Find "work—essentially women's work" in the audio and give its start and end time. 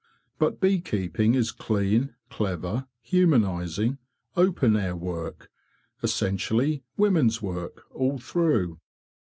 4.95-7.83